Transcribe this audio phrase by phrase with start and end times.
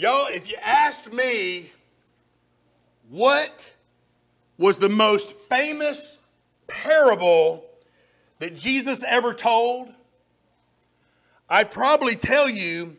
[0.00, 1.70] Y'all, if you asked me
[3.10, 3.70] what
[4.56, 6.16] was the most famous
[6.66, 7.66] parable
[8.38, 9.92] that Jesus ever told,
[11.50, 12.96] I'd probably tell you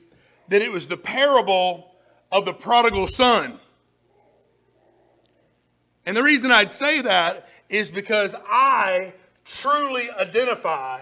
[0.50, 1.92] that it was the parable
[2.32, 3.60] of the prodigal son.
[6.06, 11.02] And the reason I'd say that is because I truly identify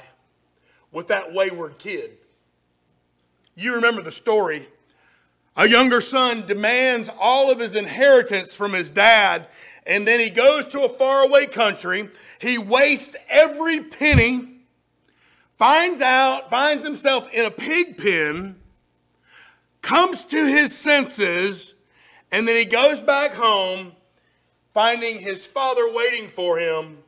[0.94, 2.12] with that wayward kid.
[3.58, 4.66] You remember the story
[5.56, 9.48] a younger son demands all of his inheritance from his dad,
[9.86, 12.10] and then he goes to a faraway country.
[12.40, 14.62] He wastes every penny,
[15.58, 18.56] finds out, finds himself in a pig pen,
[19.82, 21.74] comes to his senses,
[22.32, 23.94] and then he goes back home,
[24.74, 27.00] finding his father waiting for him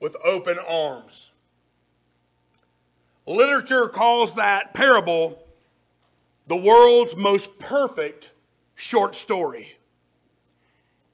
[0.00, 1.30] with open arms.
[3.26, 5.43] Literature calls that parable
[6.46, 8.30] the world's most perfect
[8.74, 9.76] short story.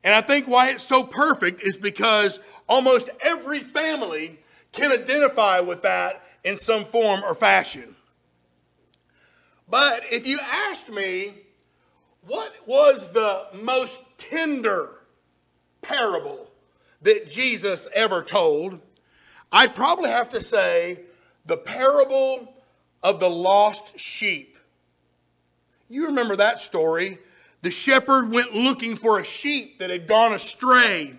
[0.03, 4.39] And I think why it's so perfect is because almost every family
[4.73, 7.97] can identify with that in some form or fashion.
[9.69, 11.35] But if you asked me,
[12.27, 14.89] what was the most tender
[15.83, 16.51] parable
[17.03, 18.81] that Jesus ever told?
[19.53, 21.01] I'd probably have to say
[21.47, 22.55] the parable
[23.03, 24.57] of the lost sheep.
[25.91, 27.19] You remember that story.
[27.63, 31.17] The shepherd went looking for a sheep that had gone astray.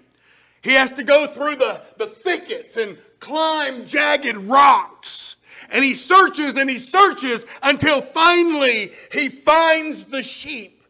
[0.61, 5.35] He has to go through the, the thickets and climb jagged rocks.
[5.71, 10.83] And he searches and he searches until finally he finds the sheep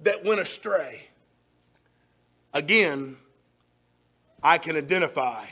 [0.00, 1.08] that went astray.
[2.52, 3.16] Again,
[4.40, 5.44] I can identify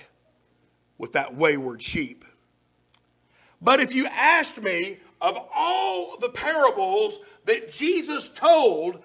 [0.97, 2.25] with that wayward sheep.
[3.61, 9.03] But if you asked me, of all the parables that Jesus told,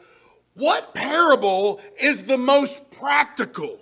[0.55, 3.79] what parable is the most practical?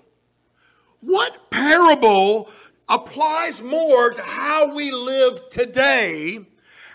[0.99, 2.49] What parable
[2.89, 6.45] applies more to how we live today,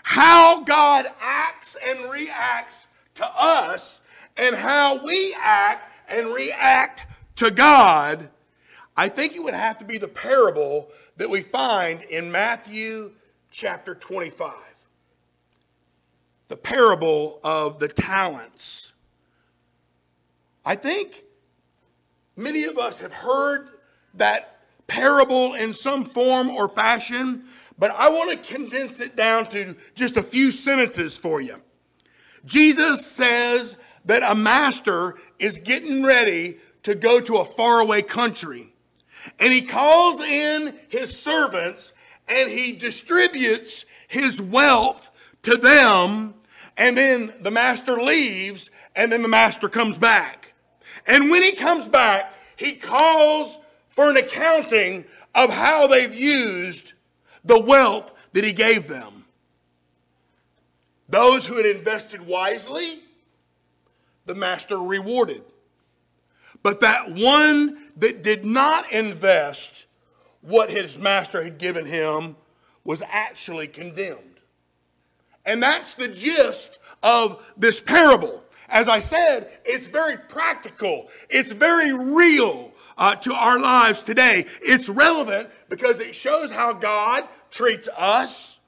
[0.03, 3.99] how God acts and reacts to us,
[4.37, 8.29] and how we act and react to God?
[8.95, 13.13] I think it would have to be the parable that we find in Matthew
[13.49, 14.70] chapter 25
[16.51, 18.91] the parable of the talents.
[20.65, 21.23] I think
[22.35, 23.69] many of us have heard
[24.15, 27.45] that parable in some form or fashion,
[27.79, 31.55] but I want to condense it down to just a few sentences for you.
[32.43, 38.73] Jesus says that a master is getting ready to go to a faraway country.
[39.39, 41.93] And he calls in his servants
[42.27, 45.11] and he distributes his wealth
[45.43, 46.33] to them
[46.81, 50.51] and then the master leaves, and then the master comes back.
[51.05, 53.59] And when he comes back, he calls
[53.89, 55.05] for an accounting
[55.35, 56.93] of how they've used
[57.45, 59.25] the wealth that he gave them.
[61.07, 63.03] Those who had invested wisely,
[64.25, 65.43] the master rewarded.
[66.63, 69.85] But that one that did not invest
[70.41, 72.37] what his master had given him
[72.83, 74.30] was actually condemned.
[75.45, 78.43] And that's the gist of this parable.
[78.69, 84.45] As I said, it's very practical, it's very real uh, to our lives today.
[84.61, 88.59] It's relevant because it shows how God treats us,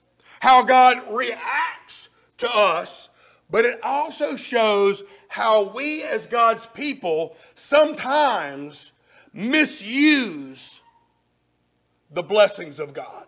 [0.41, 3.09] how God reacts to us,
[3.49, 8.91] but it also shows how we as God's people sometimes
[9.31, 10.81] misuse
[12.11, 13.25] the blessings of God.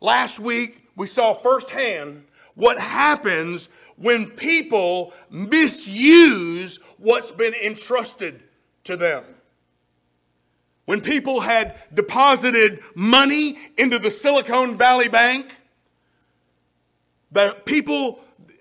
[0.00, 2.24] Last week, we saw firsthand
[2.54, 8.42] what happens when people misuse what's been entrusted
[8.84, 9.24] to them.
[10.86, 15.54] When people had deposited money into the Silicon Valley Bank,
[17.32, 18.20] the people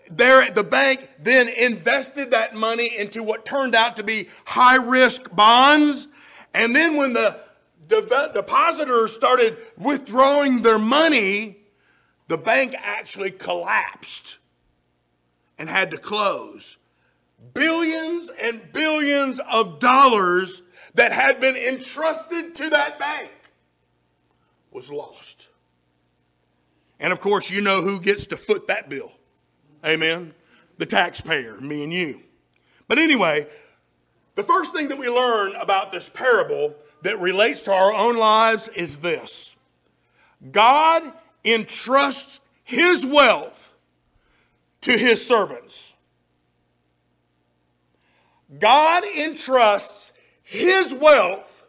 [0.09, 4.75] there at the bank then invested that money into what turned out to be high
[4.75, 6.07] risk bonds.
[6.53, 7.39] And then when the
[7.88, 11.57] depositors started withdrawing their money,
[12.27, 14.38] the bank actually collapsed
[15.57, 16.77] and had to close.
[17.54, 20.62] Billions and billions of dollars
[20.95, 23.31] that had been entrusted to that bank
[24.72, 25.50] was lost.
[27.00, 29.12] And of course, you know who gets to foot that bill.
[29.86, 30.33] Amen.
[30.77, 32.22] The taxpayer, me and you.
[32.88, 33.48] But anyway,
[34.36, 38.68] the first thing that we learn about this parable that relates to our own lives
[38.69, 39.56] is this
[40.51, 41.13] God
[41.45, 43.75] entrusts his wealth
[44.81, 45.94] to his servants.
[48.59, 50.12] God entrusts
[50.44, 51.65] his wealth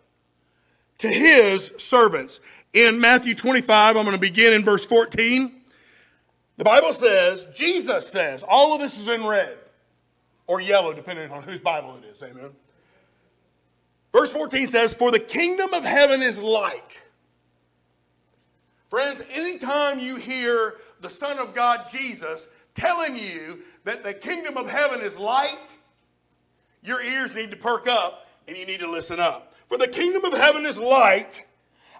[0.99, 2.41] to his servants.
[2.73, 5.53] In Matthew 25, I'm going to begin in verse 14.
[6.59, 9.57] The Bible says, Jesus says, all of this is in red
[10.47, 12.23] or yellow, depending on whose Bible it is.
[12.23, 12.51] Amen.
[14.13, 17.03] Verse 14 says, For the kingdom of heaven is like.
[18.89, 24.71] Friends, anytime you hear the Son of God, Jesus, telling you that the kingdom of
[24.71, 25.59] heaven is like,
[26.83, 29.55] your ears need to perk up and you need to listen up.
[29.69, 31.49] For the kingdom of heaven is like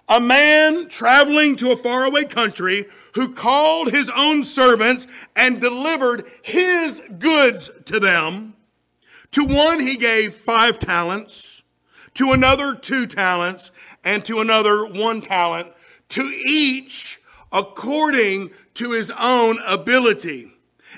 [0.07, 2.85] a man traveling to a faraway country
[3.15, 5.05] who called his own servants
[5.35, 8.53] and delivered his goods to them.
[9.31, 11.63] To one he gave five talents,
[12.13, 13.71] to another two talents,
[14.05, 15.73] and to another one talent,
[16.09, 17.19] to each
[17.51, 20.51] according to his own ability.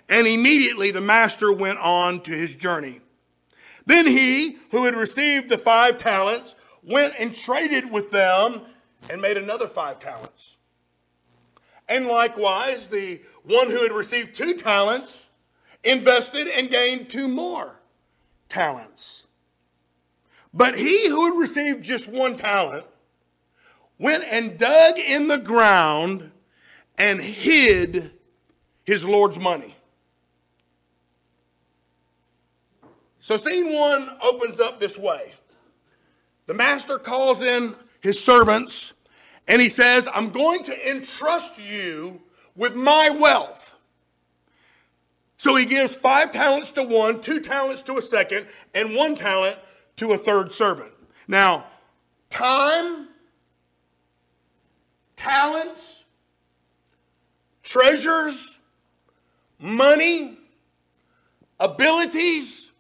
[0.08, 3.02] And immediately the master went on to his journey.
[3.86, 8.62] Then he who had received the five talents went and traded with them
[9.10, 10.58] and made another five talents.
[11.88, 15.28] And likewise, the one who had received two talents
[15.84, 17.80] invested and gained two more
[18.48, 19.26] talents.
[20.54, 22.86] But he who had received just one talent
[24.00, 26.32] went and dug in the ground
[26.98, 28.12] and hid
[28.86, 29.76] his Lord's money.
[33.20, 35.34] So, scene one opens up this way.
[36.48, 38.94] The master calls in his servants
[39.48, 42.22] and he says, I'm going to entrust you
[42.56, 43.76] with my wealth.
[45.38, 49.58] So he gives five talents to one, two talents to a second, and one talent
[49.98, 50.92] to a third servant.
[51.28, 51.66] Now,
[52.30, 53.09] time,
[55.20, 56.06] talents,
[57.62, 58.58] treasures,
[59.60, 60.38] money,
[61.60, 62.72] abilities,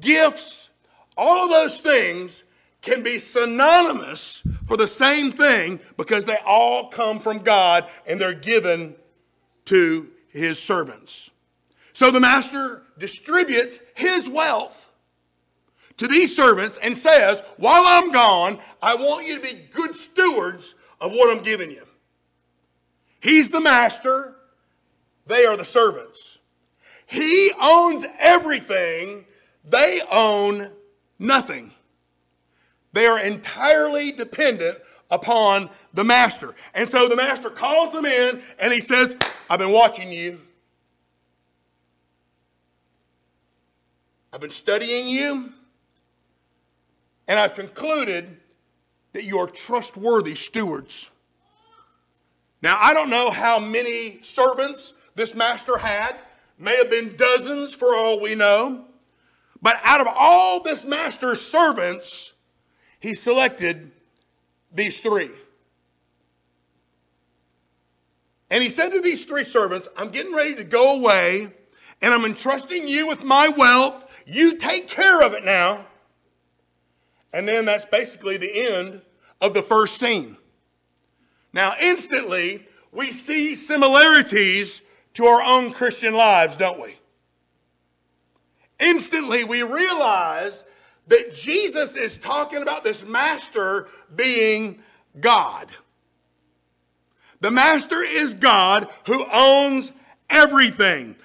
[0.00, 0.70] gifts,
[1.16, 2.42] all of those things
[2.82, 8.34] can be synonymous for the same thing because they all come from God and they're
[8.34, 8.96] given
[9.66, 11.30] to his servants.
[11.92, 14.90] So the master distributes his wealth
[15.98, 20.74] to these servants and says, While I'm gone, I want you to be good stewards
[21.00, 21.84] of what I'm giving you.
[23.20, 24.34] He's the master,
[25.26, 26.38] they are the servants.
[27.06, 29.26] He owns everything,
[29.64, 30.70] they own
[31.18, 31.72] nothing.
[32.92, 34.78] They are entirely dependent
[35.10, 36.54] upon the master.
[36.74, 39.16] And so the master calls them in and he says,
[39.48, 40.40] I've been watching you.
[44.32, 45.52] I've been studying you.
[47.26, 48.36] And I've concluded
[49.12, 51.10] that you are trustworthy stewards.
[52.62, 56.16] Now, I don't know how many servants this master had.
[56.58, 58.84] May have been dozens for all we know.
[59.62, 62.32] But out of all this master's servants,
[62.98, 63.90] he selected
[64.72, 65.30] these three.
[68.50, 71.52] And he said to these three servants, I'm getting ready to go away,
[72.02, 74.04] and I'm entrusting you with my wealth.
[74.26, 75.86] You take care of it now.
[77.32, 79.02] And then that's basically the end
[79.40, 80.36] of the first scene.
[81.52, 84.82] Now, instantly, we see similarities
[85.14, 86.96] to our own Christian lives, don't we?
[88.78, 90.64] Instantly, we realize
[91.08, 94.80] that Jesus is talking about this master being
[95.20, 95.68] God.
[97.40, 99.92] The master is God who owns
[100.28, 101.16] everything.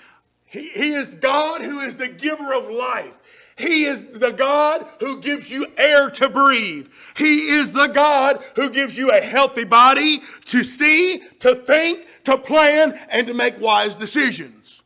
[0.46, 3.18] He, he is God who is the giver of life.
[3.58, 6.90] He is the God who gives you air to breathe.
[7.16, 12.38] He is the God who gives you a healthy body to see, to think, to
[12.38, 14.84] plan, and to make wise decisions.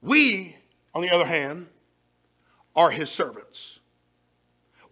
[0.00, 0.54] We,
[0.94, 1.66] on the other hand,
[2.76, 3.80] are his servants.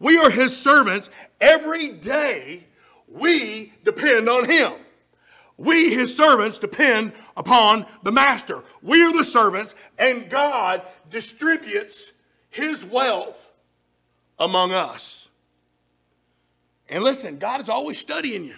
[0.00, 1.10] We are his servants.
[1.40, 2.64] Every day
[3.06, 4.72] we depend on him.
[5.58, 8.64] We, his servants, depend upon the master.
[8.82, 12.12] We are the servants, and God distributes
[12.50, 13.52] his wealth
[14.38, 15.28] among us.
[16.88, 18.56] And listen, God is always studying you.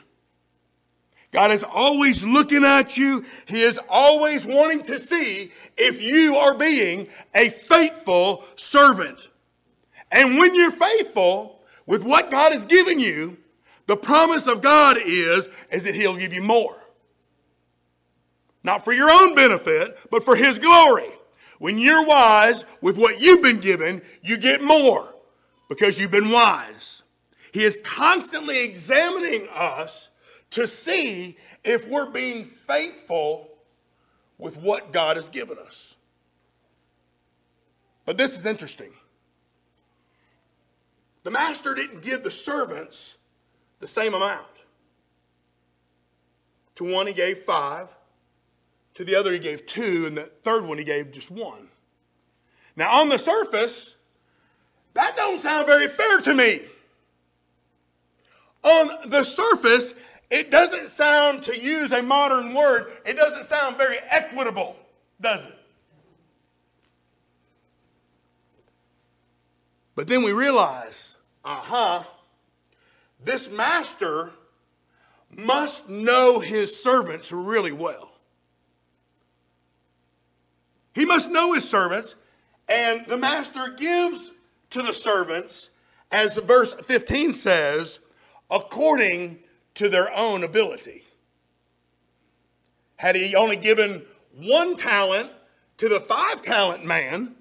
[1.31, 3.25] God is always looking at you.
[3.47, 9.29] He is always wanting to see if you are being a faithful servant.
[10.13, 13.37] And when you're faithful with what God has given you,
[13.87, 16.77] the promise of God is, is that He'll give you more.
[18.63, 21.11] Not for your own benefit, but for His glory.
[21.59, 25.15] When you're wise with what you've been given, you get more
[25.69, 27.03] because you've been wise.
[27.53, 30.11] He is constantly examining us
[30.51, 33.51] to see if we're being faithful
[34.39, 35.95] with what God has given us.
[38.05, 38.91] But this is interesting.
[41.23, 43.17] The master didn't give the servants
[43.81, 44.47] the same amount.
[46.77, 47.95] To one, he gave five.
[48.95, 50.07] To the other, he gave two.
[50.07, 51.69] And the third one, he gave just one.
[52.77, 53.95] Now, on the surface,
[54.95, 56.63] that don't sound very fair to me.
[58.63, 59.95] On the surface,
[60.31, 64.77] it doesn't sound, to use a modern word, it doesn't sound very equitable,
[65.21, 65.59] does it?
[69.95, 72.05] But then we realize, uh huh,
[73.23, 74.33] this master
[75.37, 78.14] must know his servants really well.
[80.95, 82.15] He must know his servants,
[82.69, 84.31] and the master gives
[84.71, 85.71] to the servants,
[86.11, 87.99] as verse 15 says,
[88.51, 89.41] according
[89.75, 91.05] to their own ability.
[92.97, 94.05] Had he only given
[94.37, 95.31] one talent
[95.79, 97.35] to the five talent man,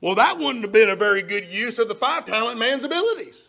[0.00, 3.48] well, that wouldn't have been a very good use of the five talent man's abilities.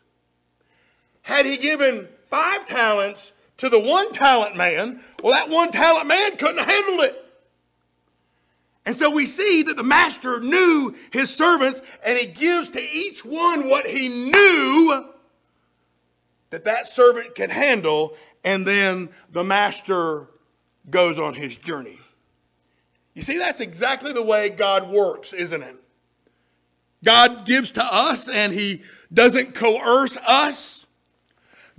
[1.22, 6.36] Had he given five talents to the one talent man, well, that one talent man
[6.36, 7.21] couldn't handle it.
[8.86, 13.24] And so we see that the master knew his servants and he gives to each
[13.24, 15.06] one what he knew
[16.50, 20.28] that that servant can handle, and then the master
[20.90, 21.98] goes on his journey.
[23.14, 25.78] You see, that's exactly the way God works, isn't it?
[27.04, 28.84] God gives to us and he
[29.14, 30.86] doesn't coerce us.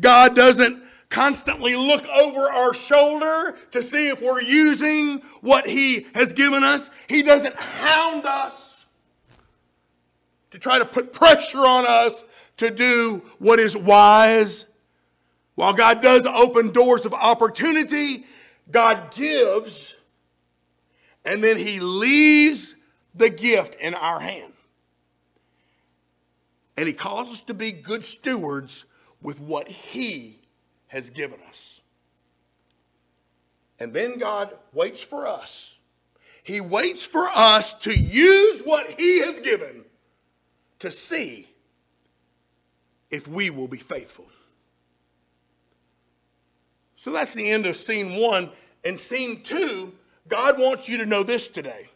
[0.01, 6.33] God doesn't constantly look over our shoulder to see if we're using what He has
[6.33, 6.89] given us.
[7.07, 8.87] He doesn't hound us
[10.51, 12.25] to try to put pressure on us
[12.57, 14.65] to do what is wise.
[15.55, 18.25] While God does open doors of opportunity,
[18.71, 19.95] God gives,
[21.27, 22.75] and then He leaves
[23.15, 24.55] the gift in our hand.
[26.79, 28.87] And He calls us to be good stewards
[29.21, 30.42] with what He
[30.93, 31.81] has given us.
[33.81, 35.79] And then God waits for us.
[36.43, 39.87] He waits for us to use what He has given
[40.81, 41.49] to see
[43.11, 44.27] if we will be faithful.
[46.95, 48.51] So that's the end of scene one.
[48.85, 49.95] And scene two,
[50.29, 51.87] God wants you to know this today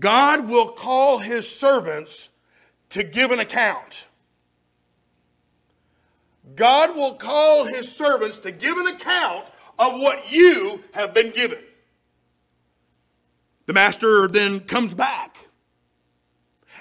[0.00, 2.30] God will call His servants
[2.88, 4.08] to give an account.
[6.54, 9.46] God will call his servants to give an account
[9.78, 11.58] of what you have been given.
[13.66, 15.38] The master then comes back.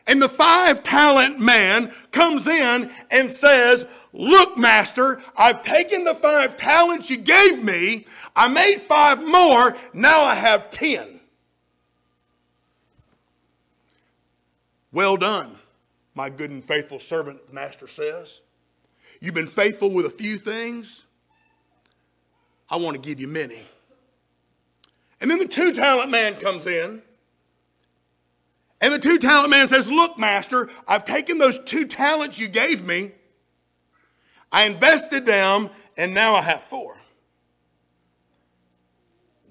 [0.06, 6.56] And the five talent man comes in and says, Look, master, I've taken the five
[6.56, 8.06] talents you gave me.
[8.36, 9.76] I made five more.
[9.94, 11.20] Now I have ten.
[14.92, 15.58] Well done,
[16.14, 18.42] my good and faithful servant, the master says.
[19.24, 21.06] You've been faithful with a few things.
[22.70, 23.66] I want to give you many.
[25.22, 27.02] And then the two talent man comes in.
[28.82, 32.86] And the two talent man says, Look, master, I've taken those two talents you gave
[32.86, 33.12] me,
[34.52, 36.98] I invested them, and now I have four.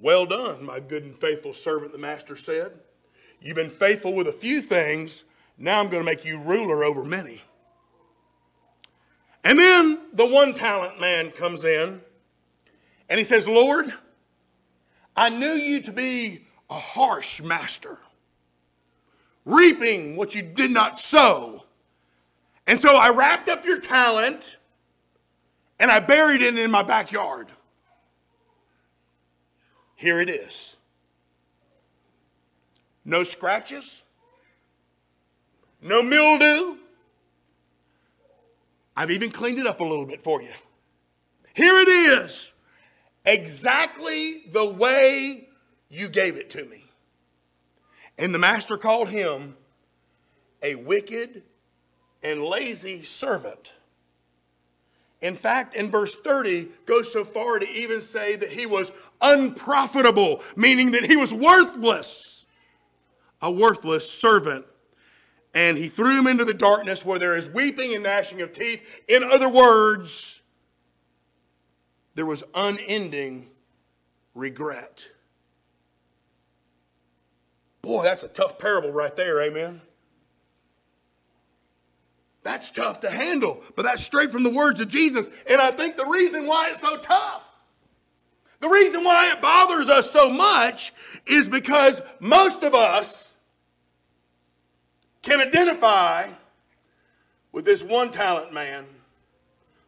[0.03, 2.73] Well done, my good and faithful servant, the master said.
[3.41, 5.25] You've been faithful with a few things.
[5.57, 7.41] Now I'm going to make you ruler over many.
[9.45, 12.01] And then the one talent man comes in
[13.09, 13.93] and he says, Lord,
[15.17, 17.99] I knew you to be a harsh master,
[19.45, 21.65] reaping what you did not sow.
[22.67, 24.57] And so I wrapped up your talent
[25.79, 27.49] and I buried it in my backyard.
[29.97, 30.77] Here it is.
[33.05, 34.03] No scratches,
[35.81, 36.77] no mildew,
[38.97, 40.53] I've even cleaned it up a little bit for you.
[41.55, 42.53] Here it is,
[43.25, 45.49] exactly the way
[45.89, 46.85] you gave it to me.
[48.19, 49.57] And the master called him
[50.63, 51.43] a wicked
[52.23, 53.73] and lazy servant.
[55.21, 60.43] In fact, in verse 30, goes so far to even say that he was unprofitable,
[60.57, 62.47] meaning that he was worthless.
[63.41, 64.67] A worthless servant
[65.55, 68.83] and he threw him into the darkness where there is weeping and gnashing of teeth.
[69.09, 70.41] In other words,
[72.15, 73.51] there was unending
[74.35, 75.09] regret.
[77.83, 79.81] Boy, that's a tough parable right there, amen.
[82.45, 85.31] That's tough to handle, but that's straight from the words of Jesus.
[85.49, 87.49] And I think the reason why it's so tough
[88.63, 90.93] The reason why it bothers us so much
[91.27, 93.32] is because most of us
[95.23, 96.29] can identify
[97.53, 98.85] with this one talent man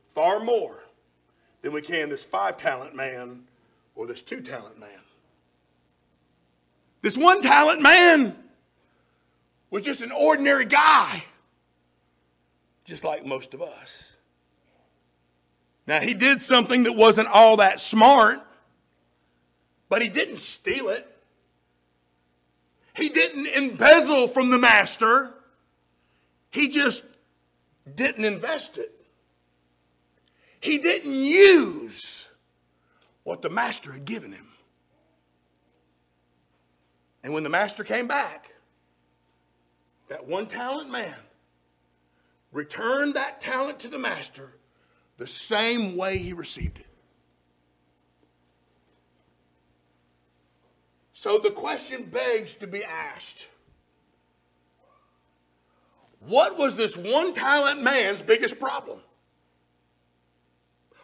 [0.08, 0.78] far more
[1.62, 3.44] than we can this five talent man
[3.94, 4.88] or this two talent man.
[7.02, 8.36] This one talent man
[9.70, 11.24] was just an ordinary guy,
[12.84, 14.16] just like most of us.
[15.86, 18.40] Now, he did something that wasn't all that smart.
[19.88, 21.06] But he didn't steal it.
[22.94, 25.34] He didn't embezzle from the master.
[26.50, 27.02] He just
[27.92, 28.92] didn't invest it.
[30.60, 32.28] He didn't use
[33.24, 34.46] what the master had given him.
[37.22, 38.52] And when the master came back,
[40.08, 41.16] that one talent man
[42.52, 44.52] returned that talent to the master
[45.16, 46.86] the same way he received it.
[51.24, 53.48] So the question begs to be asked
[56.20, 59.00] What was this one talent man's biggest problem?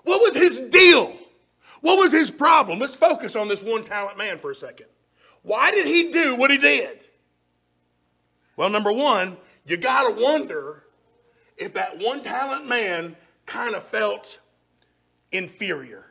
[0.02, 1.14] What was his deal?
[1.80, 2.80] What was his problem?
[2.80, 4.88] Let's focus on this one talent man for a second.
[5.40, 7.00] Why did he do what he did?
[8.58, 10.84] Well, number one, you got to wonder
[11.56, 14.38] if that one talent man kind of felt
[15.32, 16.09] inferior.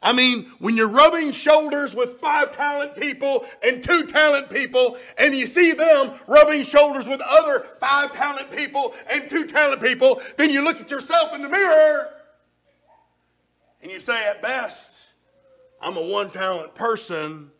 [0.00, 5.34] I mean, when you're rubbing shoulders with five talent people and two talent people, and
[5.34, 10.50] you see them rubbing shoulders with other five talent people and two talent people, then
[10.50, 12.10] you look at yourself in the mirror
[13.82, 15.10] and you say, at best,
[15.80, 17.50] I'm a one talent person.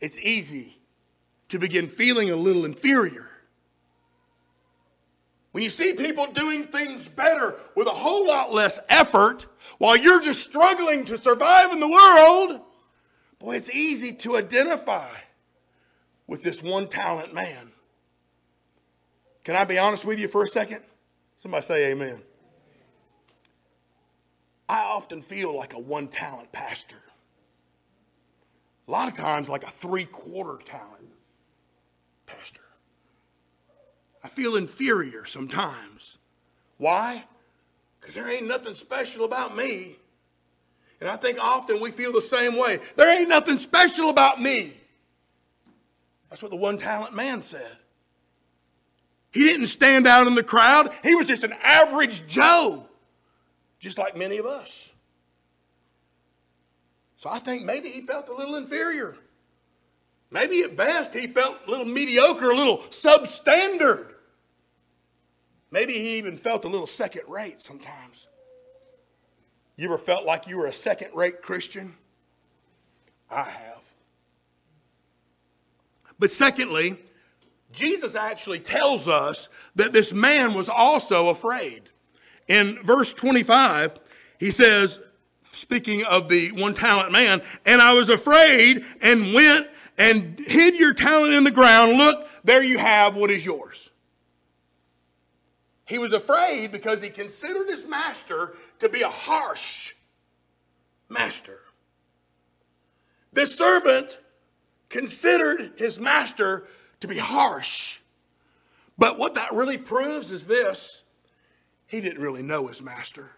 [0.00, 0.76] It's easy
[1.48, 3.30] to begin feeling a little inferior.
[5.52, 9.46] When you see people doing things better with a whole lot less effort,
[9.78, 12.60] while you're just struggling to survive in the world,
[13.38, 15.10] boy, it's easy to identify
[16.26, 17.72] with this one talent man.
[19.44, 20.80] Can I be honest with you for a second?
[21.36, 22.22] Somebody say amen.
[24.68, 26.96] I often feel like a one talent pastor.
[28.88, 31.10] A lot of times, like a three quarter talent
[32.26, 32.60] pastor.
[34.24, 36.18] I feel inferior sometimes.
[36.78, 37.24] Why?
[38.02, 39.96] Because there ain't nothing special about me.
[41.00, 42.80] And I think often we feel the same way.
[42.96, 44.76] There ain't nothing special about me.
[46.28, 47.76] That's what the one talent man said.
[49.30, 52.86] He didn't stand out in the crowd, he was just an average Joe,
[53.78, 54.90] just like many of us.
[57.16, 59.16] So I think maybe he felt a little inferior.
[60.30, 64.12] Maybe at best he felt a little mediocre, a little substandard.
[65.72, 68.28] Maybe he even felt a little second rate sometimes.
[69.76, 71.94] You ever felt like you were a second rate Christian?
[73.30, 73.80] I have.
[76.18, 76.98] But secondly,
[77.72, 81.88] Jesus actually tells us that this man was also afraid.
[82.48, 83.98] In verse 25,
[84.38, 85.00] he says,
[85.52, 90.92] speaking of the one talent man, and I was afraid and went and hid your
[90.92, 91.96] talent in the ground.
[91.96, 93.81] Look, there you have what is yours.
[95.84, 99.94] He was afraid because he considered his master to be a harsh
[101.08, 101.58] master.
[103.32, 104.18] This servant
[104.88, 106.66] considered his master
[107.00, 107.98] to be harsh.
[108.98, 111.02] But what that really proves is this
[111.86, 113.30] he didn't really know his master.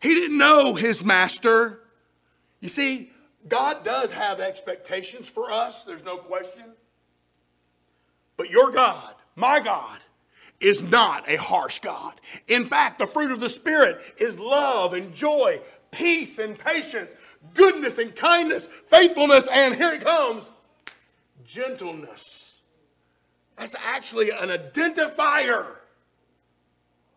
[0.00, 1.80] He didn't know his master.
[2.60, 3.10] You see,
[3.48, 6.64] God does have expectations for us, there's no question.
[8.36, 9.98] But your God, my God,
[10.60, 12.14] is not a harsh God.
[12.48, 17.14] In fact, the fruit of the Spirit is love and joy, peace and patience,
[17.54, 20.50] goodness and kindness, faithfulness, and here it comes
[21.44, 22.60] gentleness.
[23.56, 25.66] That's actually an identifier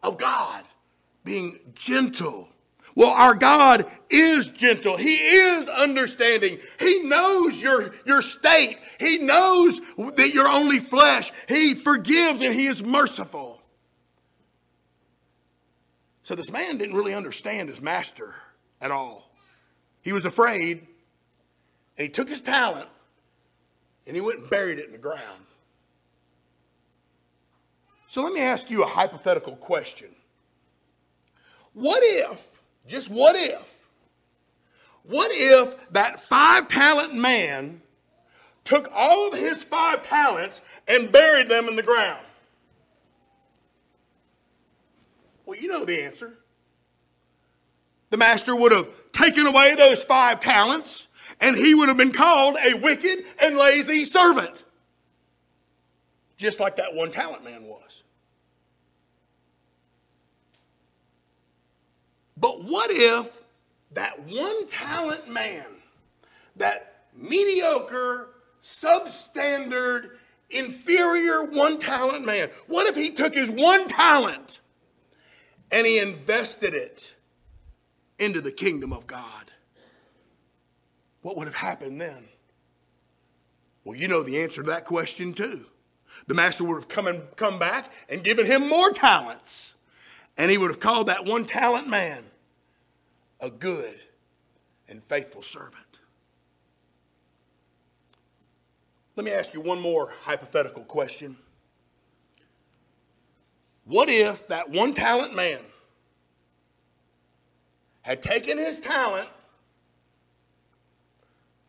[0.02, 0.64] of God
[1.24, 2.50] being gentle.
[2.96, 4.98] Well, our God is gentle.
[4.98, 6.60] He is understanding.
[6.80, 8.78] He knows your, your state.
[9.00, 11.32] He knows that you're only flesh.
[11.48, 13.62] He forgives and He is merciful.
[16.24, 18.34] So this man didn't really understand his master
[18.80, 19.30] at all.
[20.02, 20.88] He was afraid,
[21.98, 22.88] and he took his talent
[24.06, 25.46] and he went and buried it in the ground.
[28.08, 30.10] So let me ask you a hypothetical question.
[31.74, 32.53] What if
[32.88, 33.88] just what if?
[35.04, 37.82] What if that five talent man
[38.64, 42.26] took all of his five talents and buried them in the ground?
[45.46, 46.34] Well, you know the answer.
[48.10, 51.08] the master would have taken away those five talents
[51.42, 54.64] and he would have been called a wicked and lazy servant.
[56.38, 58.04] Just like that one talent man was.
[62.38, 63.42] But what if
[63.92, 65.66] that one talent man,
[66.56, 68.30] that mediocre,
[68.64, 70.12] substandard,
[70.50, 74.60] inferior one talent man, what if he took his one talent
[75.72, 77.16] and he invested it
[78.20, 79.52] into the kingdom of God?
[81.22, 82.26] What would have happened then?
[83.84, 85.66] Well, you know the answer to that question too.
[86.28, 89.76] The master would have come, and, come back and given him more talents.
[90.38, 92.24] And he would have called that one talent man
[93.40, 94.00] a good
[94.88, 95.76] and faithful servant.
[99.16, 101.38] Let me ask you one more hypothetical question.
[103.86, 105.60] What if that one talent man
[108.02, 109.30] had taken his talent,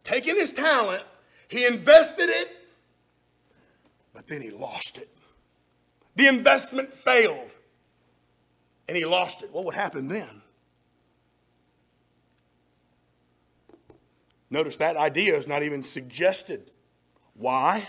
[0.04, 1.02] taken his talent,
[1.48, 2.48] he invested it,
[4.14, 5.08] but then he lost it?
[6.16, 7.50] The investment failed
[8.88, 9.52] and he lost it.
[9.52, 10.42] What would happen then?
[14.50, 16.70] Notice that idea is not even suggested.
[17.34, 17.86] Why?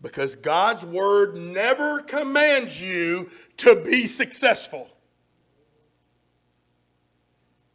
[0.00, 4.88] Because God's word never commands you to be successful.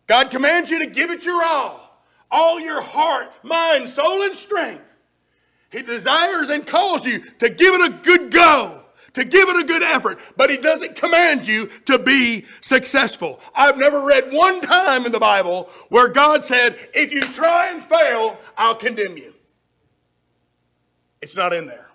[0.07, 4.97] God commands you to give it your all, all your heart, mind, soul, and strength.
[5.71, 9.67] He desires and calls you to give it a good go to give it a
[9.67, 13.39] good effort, but he doesn't command you to be successful.
[13.55, 17.83] I've never read one time in the Bible where God said, if you try and
[17.83, 19.33] fail, I'll condemn you.
[21.21, 21.89] It's not in there.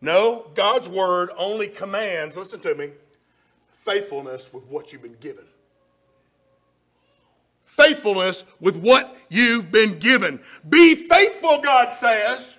[0.00, 2.90] No, God's word only commands, listen to me,
[3.70, 5.44] faithfulness with what you've been given.
[7.64, 10.40] Faithfulness with what you've been given.
[10.68, 12.56] Be faithful, God says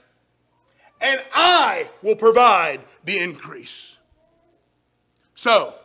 [1.04, 3.98] and I will provide the increase.
[5.36, 5.76] So,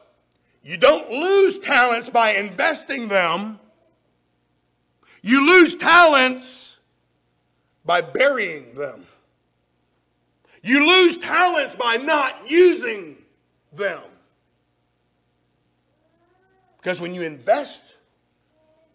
[0.62, 3.58] you don't lose talents by investing them.
[5.20, 6.78] You lose talents
[7.84, 9.04] by burying them.
[10.62, 13.16] You lose talents by not using
[13.72, 14.02] them.
[16.76, 17.96] Because when you invest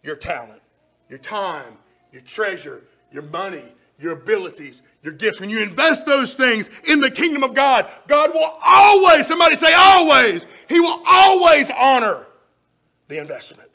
[0.03, 0.61] your talent,
[1.09, 1.77] your time,
[2.11, 3.63] your treasure, your money,
[4.03, 8.33] your abilities, your gifts, when you invest those things in the kingdom of God, God
[8.33, 12.27] will always, somebody say always, He will always honor
[13.07, 13.69] the investment.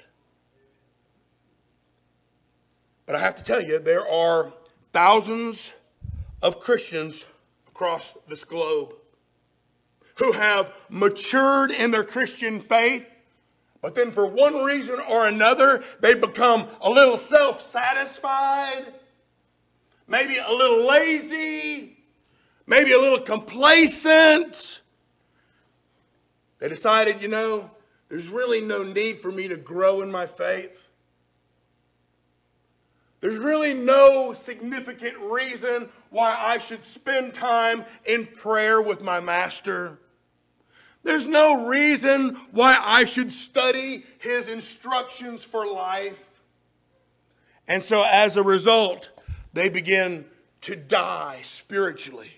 [3.06, 4.52] But I have to tell you, there are
[4.92, 5.70] thousands
[6.42, 7.24] of Christians
[7.66, 8.94] across this globe
[10.16, 13.06] who have matured in their Christian faith,
[13.80, 18.86] but then for one reason or another, they become a little self satisfied
[20.08, 21.98] maybe a little lazy,
[22.66, 24.80] maybe a little complacent.
[26.58, 27.70] They decided, you know,
[28.08, 30.88] there's really no need for me to grow in my faith.
[33.20, 39.98] There's really no significant reason why I should spend time in prayer with my master.
[41.02, 46.22] There's no reason why I should study his instructions for life.
[47.66, 49.10] And so, as a result,
[49.52, 50.24] they begin
[50.62, 52.30] to die spiritually.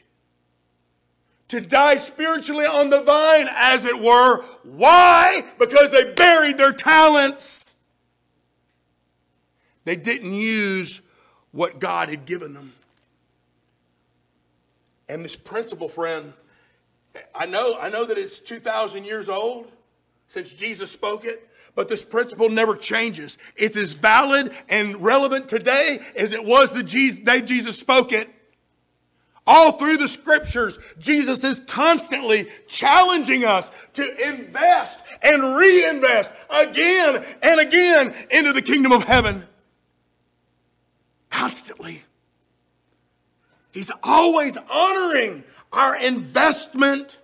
[1.48, 4.42] To die spiritually on the vine, as it were.
[4.62, 5.42] Why?
[5.58, 7.74] Because they buried their talents.
[9.84, 11.00] They didn't use
[11.50, 12.72] what God had given them.
[15.08, 16.32] And this principle, friend,
[17.34, 19.70] I know, I know that it's 2,000 years old
[20.28, 21.49] since Jesus spoke it.
[21.80, 23.38] But this principle never changes.
[23.56, 28.28] It's as valid and relevant today as it was the day Jesus spoke it.
[29.46, 37.60] All through the scriptures, Jesus is constantly challenging us to invest and reinvest again and
[37.60, 39.46] again into the kingdom of heaven.
[41.30, 42.02] Constantly.
[43.72, 47.16] He's always honoring our investment.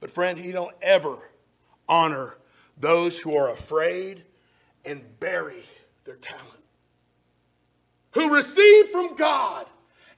[0.00, 1.16] But friend, he don't ever
[1.88, 2.36] honor
[2.82, 4.24] those who are afraid
[4.84, 5.62] and bury
[6.04, 6.44] their talent,
[8.10, 9.66] who receive from God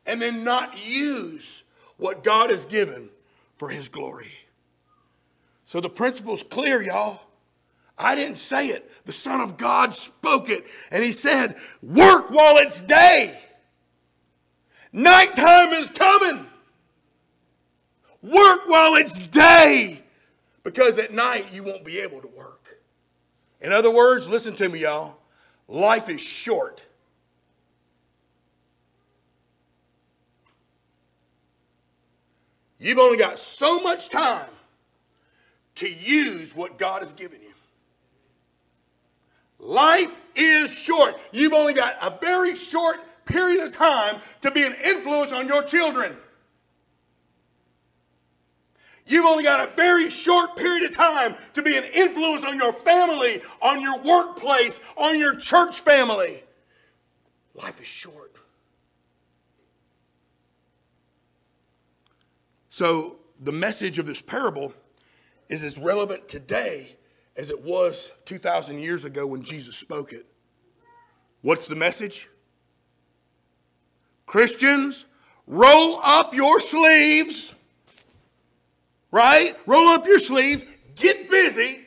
[0.07, 1.63] and then not use
[1.99, 3.11] what God has given
[3.59, 4.33] for his glory.
[5.67, 7.21] So the principle's clear, y'all.
[7.97, 8.91] I didn't say it.
[9.05, 13.39] The Son of God spoke it, and he said, Work while it's day.
[14.93, 16.47] Nighttime is coming.
[18.23, 20.03] Work while it's day,
[20.65, 22.54] because at night you won't be able to work.
[23.65, 25.17] In other words, listen to me, y'all.
[25.69, 26.83] Life is short.
[32.79, 34.51] You've only got so much time
[35.77, 37.55] to use what God has given you.
[39.59, 41.19] Life is short.
[41.33, 45.63] You've only got a very short period of time to be an influence on your
[45.63, 46.15] children.
[49.07, 52.73] You've only got a very short period of time to be an influence on your
[52.73, 56.43] family, on your workplace, on your church family.
[57.55, 58.35] Life is short.
[62.71, 64.73] So, the message of this parable
[65.49, 66.97] is as relevant today
[67.37, 70.27] as it was 2,000 years ago when Jesus spoke it.
[71.43, 72.29] What's the message?
[74.27, 75.05] Christians,
[75.47, 77.54] roll up your sleeves,
[79.15, 79.57] right?
[79.67, 81.85] Roll up your sleeves, get busy,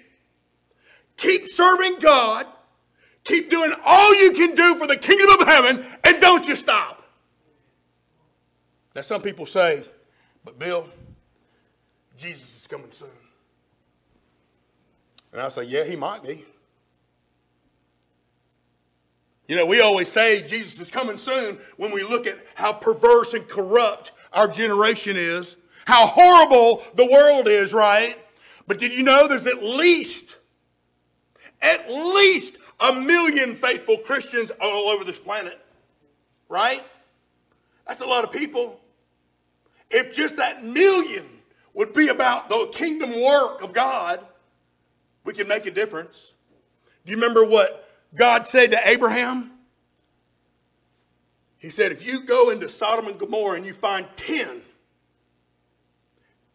[1.18, 2.48] keep serving God,
[3.26, 7.04] keep doing all you can do for the kingdom of heaven, and don't you stop.
[8.96, 9.84] Now, some people say,
[10.46, 10.88] but Bill,
[12.18, 13.10] Jesus is coming soon.
[15.34, 16.46] And I say, yeah, he might be.
[19.50, 23.34] You know, we always say Jesus is coming soon when we look at how perverse
[23.34, 28.20] and corrupt our generation is, how horrible the world is, right?
[28.68, 30.38] But did you know there's at least,
[31.62, 35.58] at least a million faithful Christians all over this planet,
[36.50, 36.84] right?
[37.88, 38.82] That's a lot of people.
[39.90, 41.24] If just that million
[41.74, 44.20] would be about the kingdom work of God,
[45.24, 46.34] we can make a difference.
[47.06, 49.52] Do you remember what God said to Abraham?
[51.60, 54.64] He said, if you go into Sodom and Gomorrah and you find 10,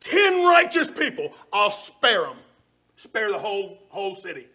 [0.03, 2.37] 10 righteous people, I'll spare them.
[2.97, 4.47] Spare the whole, whole city.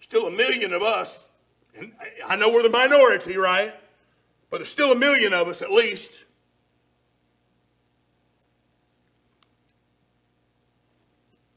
[0.00, 1.28] Still a million of us,
[1.76, 1.92] and
[2.26, 3.74] I know we're the minority, right?
[4.50, 6.24] But there's still a million of us at least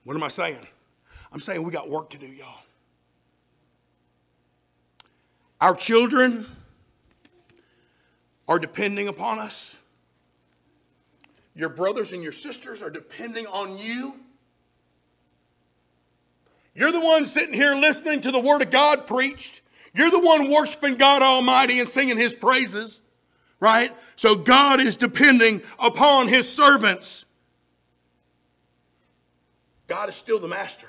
[0.07, 0.65] What am I saying?
[1.33, 2.61] I'm saying we got work to do, y'all.
[5.59, 6.45] Our children
[8.47, 9.77] are depending upon us.
[11.57, 14.13] Your brothers and your sisters are depending on you.
[16.75, 19.61] You're the one sitting here listening to the Word of God preached.
[19.95, 23.01] You're the one worshiping God Almighty and singing His praises,
[23.59, 23.91] right?
[24.15, 27.25] So God is depending upon His servants.
[29.87, 30.87] God is still the master.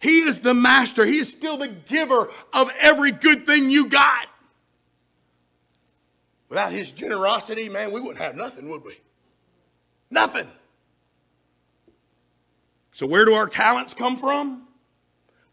[0.00, 1.06] He is the master.
[1.06, 4.26] He is still the giver of every good thing you got.
[6.48, 8.98] Without his generosity, man, we wouldn't have nothing, would we?
[10.10, 10.48] Nothing.
[12.92, 14.66] So, where do our talents come from?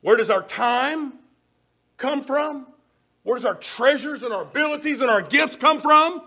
[0.02, 1.14] Where does our time
[1.98, 2.68] come from?
[3.24, 6.22] Where does our treasures and our abilities and our gifts come from?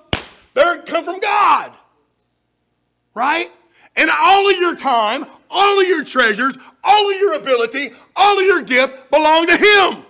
[0.55, 1.73] They come from God.
[3.15, 3.51] Right?
[3.97, 8.45] And all of your time, all of your treasures, all of your ability, all of
[8.45, 10.05] your gift belong to Him.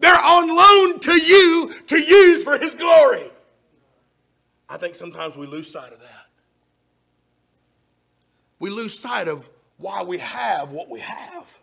[0.00, 3.30] They're on loan to you to use for His glory.
[4.68, 6.26] I think sometimes we lose sight of that.
[8.58, 11.58] We lose sight of why we have what we have.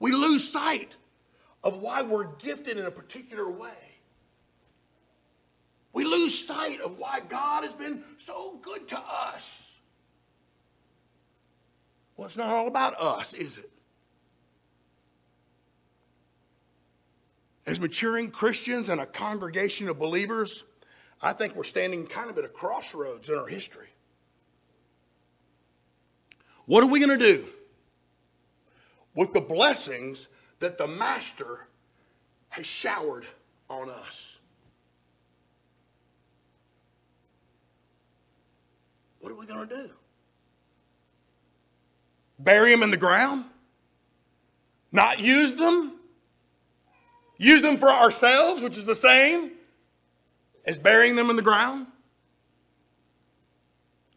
[0.00, 0.92] We lose sight
[1.62, 3.70] of why we're gifted in a particular way.
[5.92, 9.78] We lose sight of why God has been so good to us.
[12.16, 13.70] Well, it's not all about us, is it?
[17.66, 20.64] As maturing Christians and a congregation of believers,
[21.22, 23.88] I think we're standing kind of at a crossroads in our history.
[26.66, 27.46] What are we going to do
[29.14, 30.28] with the blessings
[30.60, 31.66] that the Master
[32.50, 33.26] has showered
[33.70, 34.38] on us?
[39.20, 39.90] What are we going to do?
[42.38, 43.46] Bury them in the ground?
[44.92, 45.98] Not use them?
[47.36, 49.52] Use them for ourselves, which is the same
[50.66, 51.86] as burying them in the ground?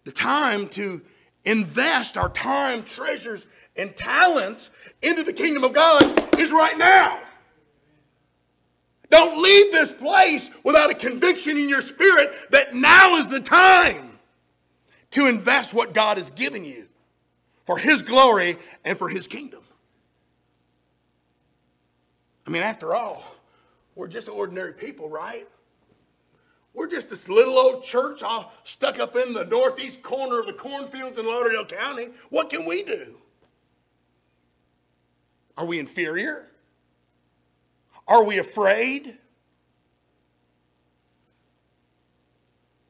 [0.03, 1.01] The time to
[1.45, 4.69] invest our time, treasures, and talents
[5.01, 6.03] into the kingdom of God
[6.39, 7.19] is right now.
[9.09, 14.19] Don't leave this place without a conviction in your spirit that now is the time
[15.11, 16.87] to invest what God has given you
[17.65, 19.61] for His glory and for His kingdom.
[22.47, 23.23] I mean, after all,
[23.93, 25.45] we're just ordinary people, right?
[26.73, 30.53] We're just this little old church all stuck up in the northeast corner of the
[30.53, 32.07] cornfields in Lauderdale County.
[32.29, 33.15] What can we do?
[35.57, 36.47] Are we inferior?
[38.07, 39.17] Are we afraid?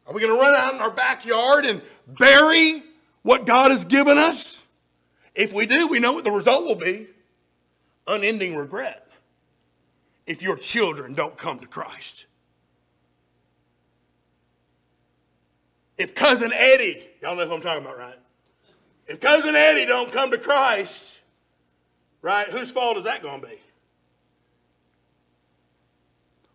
[0.05, 2.83] Are we going to run out in our backyard and bury
[3.23, 4.65] what God has given us?
[5.33, 7.07] If we do, we know what the result will be
[8.05, 9.06] unending regret
[10.27, 12.25] if your children don't come to Christ.
[15.97, 18.19] If cousin Eddie, y'all know who I'm talking about, right?
[19.07, 21.21] If cousin Eddie don't come to Christ,
[22.21, 23.55] right, whose fault is that going to be?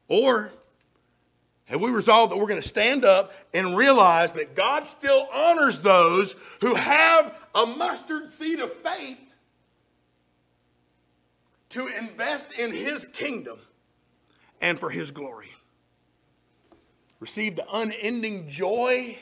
[0.07, 0.53] Or
[1.65, 5.79] have we resolved that we're going to stand up and realize that God still honors
[5.79, 9.32] those who have a mustard seed of faith
[11.73, 13.59] to invest in His kingdom
[14.61, 15.51] and for His glory?
[17.21, 19.19] Receive the unending joy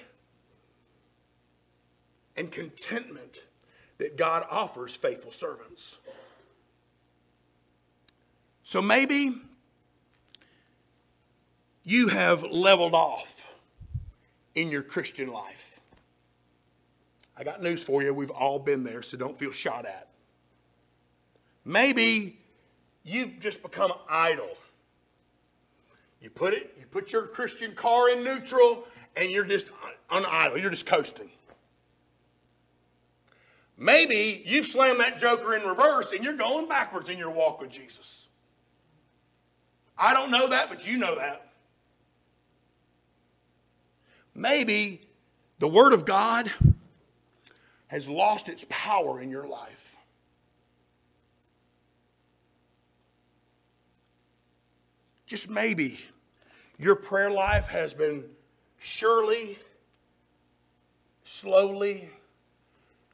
[2.37, 3.43] and contentment
[3.99, 5.99] that God offers faithful servants.
[8.63, 9.35] So maybe
[11.85, 13.53] you have leveled off
[14.55, 15.81] in your Christian life.
[17.37, 18.15] I got news for you.
[18.15, 20.09] We've all been there, so don't feel shot at.
[21.65, 22.40] Maybe
[23.05, 24.57] you've just become idle.
[26.21, 28.87] You put it, you put your Christian car in neutral,
[29.17, 29.69] and you're just
[30.11, 30.59] on idle.
[30.59, 31.31] You're just coasting.
[33.81, 37.71] Maybe you've slammed that joker in reverse and you're going backwards in your walk with
[37.71, 38.29] Jesus.
[39.97, 41.51] I don't know that, but you know that.
[44.35, 45.01] Maybe
[45.59, 46.53] the Word of God
[47.87, 49.90] has lost its power in your life.
[55.31, 56.01] Just maybe
[56.77, 58.25] your prayer life has been
[58.81, 59.57] surely,
[61.23, 62.11] slowly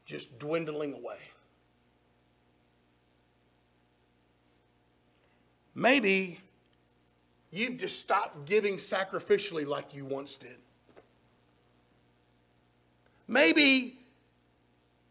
[0.03, 1.19] just dwindling away.
[5.75, 6.39] Maybe
[7.51, 10.57] you've just stopped giving sacrificially like you once did.
[13.27, 13.99] Maybe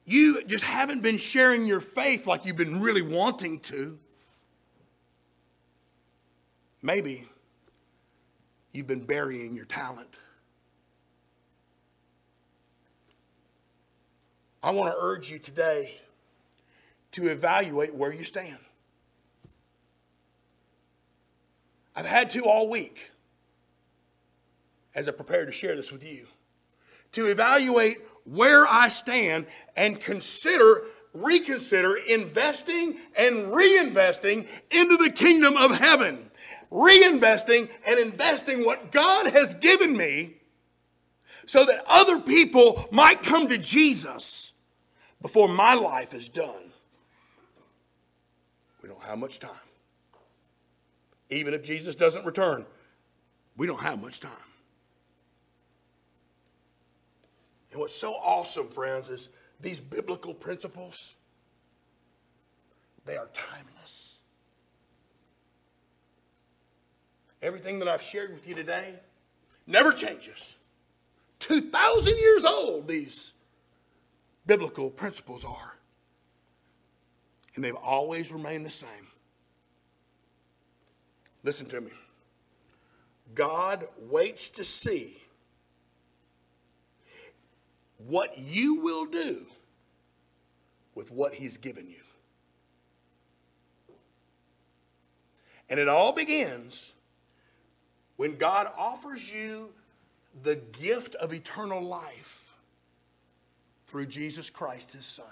[0.07, 3.97] you just haven't been sharing your faith like you've been really wanting to.
[6.87, 7.25] Maybe
[8.71, 10.19] you've been burying your talent.
[14.63, 15.97] I want to urge you today
[17.11, 18.59] to evaluate where you stand.
[21.97, 23.11] I've had to all week
[24.95, 26.29] as I prepared to share this with you
[27.13, 27.97] to evaluate
[28.27, 29.47] where I stand
[29.77, 36.31] and consider, reconsider investing and reinvesting into the kingdom of heaven.
[36.71, 40.35] Reinvesting and investing what God has given me
[41.47, 44.53] so that other people might come to Jesus
[45.23, 46.73] before my life is done.
[48.83, 49.51] We don't have much time.
[51.31, 52.67] Even if Jesus doesn't return,
[53.57, 54.31] we don't have much time.
[57.73, 59.29] And what's so awesome, friends, is
[59.61, 61.15] these biblical principles,
[63.05, 64.06] they are timeless.
[67.47, 68.95] Everything that I've shared with you today
[69.69, 70.57] never changes.
[71.39, 73.35] 2,000 years old, these
[74.49, 75.77] biblical principles are.
[77.55, 79.07] And they've always remained the same.
[81.45, 81.93] Listen to me.
[83.37, 85.23] God waits to see
[88.09, 89.47] what you will do
[90.97, 92.03] with what He's given you.
[95.71, 96.95] And it all begins
[98.17, 99.71] when God offers you
[100.43, 102.53] the gift of eternal life
[103.87, 105.25] through Jesus Christ, His Son.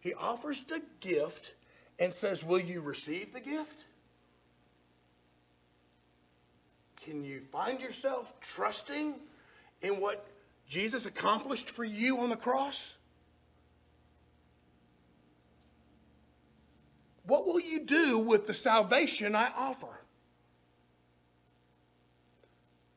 [0.00, 1.54] He offers the gift
[1.98, 3.84] and says, Will you receive the gift?
[7.04, 9.14] Can you find yourself trusting
[9.80, 10.26] in what
[10.68, 12.94] Jesus accomplished for you on the cross?
[17.24, 20.00] What will you do with the salvation I offer?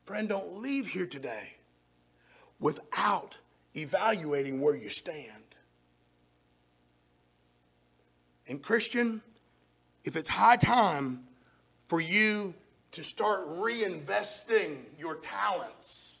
[0.04, 1.54] Friend, don't leave here today
[2.60, 3.36] without
[3.74, 5.30] evaluating where you stand.
[8.48, 9.22] And, Christian,
[10.04, 11.24] if it's high time
[11.88, 12.54] for you
[12.92, 16.18] to start reinvesting your talents.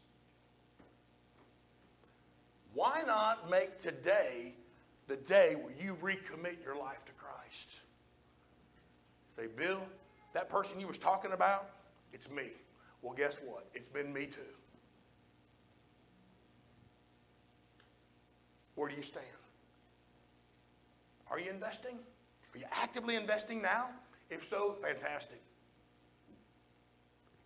[2.74, 4.52] Why not make today
[5.06, 7.80] the day where you recommit your life to Christ?
[9.36, 9.82] Say, Bill,
[10.32, 11.68] that person you was talking about,
[12.10, 12.52] it's me.
[13.02, 13.66] Well, guess what?
[13.74, 14.40] It's been me too.
[18.76, 19.26] Where do you stand?
[21.30, 21.98] Are you investing?
[22.54, 23.90] Are you actively investing now?
[24.30, 25.42] If so, fantastic.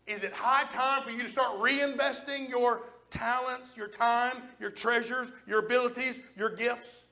[0.07, 5.33] Is it high time for you to start reinvesting your talents, your time, your treasures,
[5.47, 7.03] your abilities, your gifts?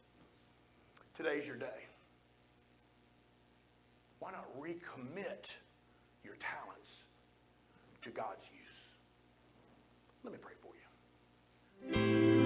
[1.15, 1.88] Today's your day.
[4.69, 5.57] Recommit
[6.23, 7.05] your talents
[8.03, 8.89] to God's use?
[10.23, 10.73] Let me pray for
[11.95, 12.38] you.